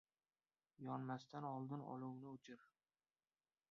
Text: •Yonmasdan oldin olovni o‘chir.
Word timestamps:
•Yonmasdan 0.87 1.47
oldin 1.51 1.87
olovni 1.93 2.31
o‘chir. 2.35 2.69